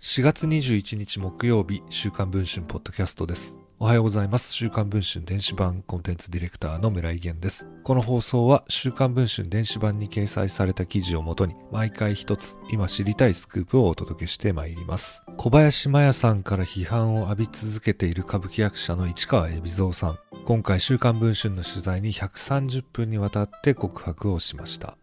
[0.00, 3.58] 4月21日木曜日、週刊文春ポッドキャストです。
[3.78, 4.52] おはようございます。
[4.52, 7.66] 週刊文春電子版コンテンツディレクターの村井源です。
[7.84, 15.24] この放送は週刊文春電子版に掲載された記事をもとに毎回一つ今知りたいスクープをお届けしてまいります。
[15.38, 20.18] 小林麻也さんから批判を浴び続けている歌舞伎役者の市川海老蔵さん。
[20.44, 24.98] 今回週刊文春の取材に130分にわたって告白をしました。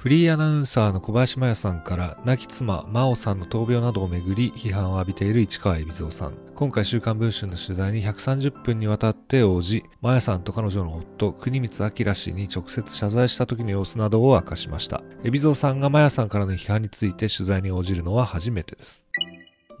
[0.00, 6.38] フリーアナウンサーの小林真也さんから亡き妻真央さんの闘病などをめぐり批判を浴びている市川海老蔵さん。
[6.54, 15.02] 今回週刊文春の取材に130分にわたって応じ真也さんと彼女の夫国光明氏に直接謝罪した時の様子などを明かしました。
[15.22, 19.04] 海老蔵さんが真也さんからの批判について取材に応じるのは初めてです。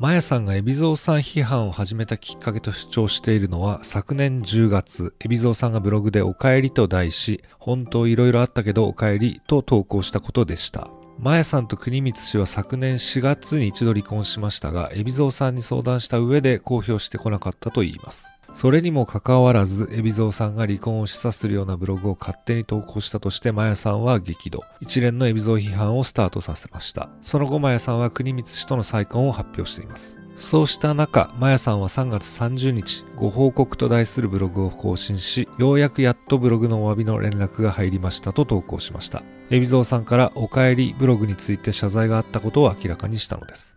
[0.00, 10.88] マヤさんが海老蔵さん批判を始めたきっかけと主張しているのは昨年10月、海老蔵さんがブログでお帰りと題し、本当いろいろあったけどお帰りと投稿したことでした。
[11.18, 18.30] マヤさんと国光氏は昨年4月に一度離婚しましたが、海老蔵さんに相談した上で公表してこなかったといいます。
[18.52, 24.64] それにもかかわらず、海老蔵さんが離婚を示唆するようなブログを勝手に投稿したとして、マヤさんは激怒。
[24.80, 27.08] 一連の海老蔵批判をスタートさせました。
[27.22, 30.20] その後、マヤさんは国光氏との再婚を発表しています。
[30.36, 39.22] そうした中、マヤさんは3月30日、ご報告と題するブログを更新し、ようやくやっとブログのお詫びの連絡が入りましたと投稿しました。
[39.50, 43.76] 海老蔵さんからお帰りブログについて謝罪があったことを明らかにしたのです。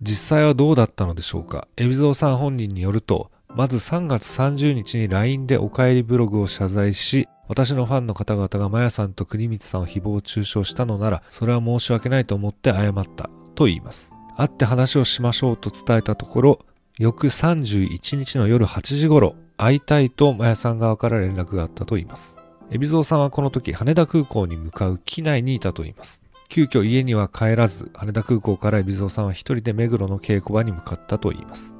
[0.00, 14.14] 実際はどうだったのでしょうか海老蔵さん本人によると、まず3月30日に LINE でお帰りブログを謝罪し、私のファンの方々がマヤさんと国光さんを誹謗中傷したのなら、それは申し訳ないと思って謝ったと言います。
[14.36, 16.58] 会って話をしましょうと伝えたところ、
[16.98, 22.36] 翌31日の夜8時頃、会いたいとマヤさん側から連絡があったと言います。
[22.70, 26.26] 海老蔵さんはこの時羽田空港に向かう機内にいたと言います。
[26.50, 31.75] 急遽家には帰らず、羽田空港から海老蔵さんは一人で目黒の稽古場に向かったと言います。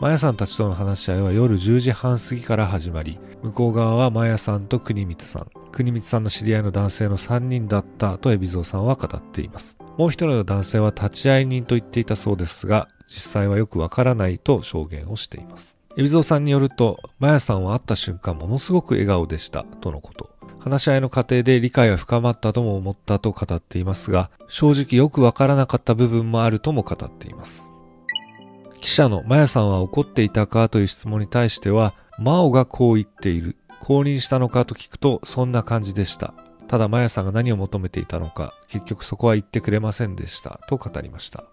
[0.00, 9.78] マヤさんたちとの話し合いは夜10時半過ぎから始まり、向こう側はマヤさんと国光さん、国光さんの知り合いの男性の3人だったと海老蔵さんは語っています。
[9.96, 15.80] もう一人の男性は立ち会い人と言っていたそうですが、実際はよくわからないと証言をしています。
[15.96, 20.28] 海老蔵さんによると、マヤさんは会った瞬間ものすごく笑顔でしたとのこと。
[20.58, 27.73] 話し合いの過程で理解は深まったとも思ったと語っていますが、正直よくわからなかった部分もあるとも語っています。
[28.84, 33.56] 記者のマヤさんは怒っていたかという質問に対しては、マオがこう言っている。
[33.80, 36.34] 降臨したのかと聞くと、そんな感じでした。
[36.68, 40.60] ただマヤさんが何を求めていたのか、結局そこは言ってくれませんでした。
[40.68, 41.44] と語りました。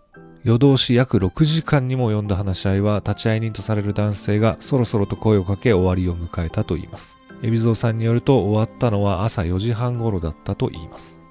[0.43, 7.17] 夜通し約6時間にも及んだ話し合いは、立会人とされる男性がそろそろと声をかけ終わりを迎えたと言います。
[7.41, 11.21] 海老蔵さんによると終わったのは朝4時半頃だったと言います。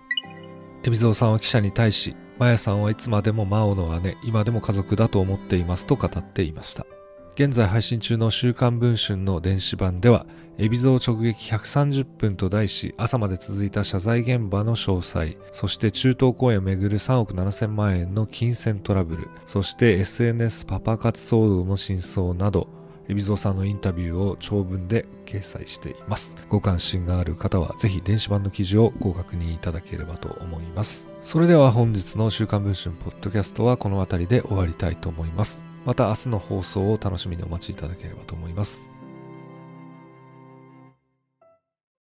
[0.82, 6.86] 海老蔵さんは記者に対し、マヤさんはいつまでも真央の姉、今でも家族だと思っていますと語っていました。
[7.34, 10.24] 現在配信中の週刊文春の電子版では、
[10.56, 22.68] 海老蔵直撃130分と題し、朝まで続いた謝罪現場の詳細、そして中東公演をめぐる3億7000万円の金銭トラブル、そして SNS パパ活騒動の真相など、
[23.10, 26.36] 海老蔵さんのインタビューを長文で掲載しています。
[26.48, 31.10] ご関心がある方はぜひ電子版の記事をご確認いただければと思います。
[31.22, 35.64] それでは本日の週刊文春ポッドキャストはこの辺りで終わりたいと思います。
[35.84, 38.82] また明日の放送を楽しみにお待ちいただければと思います。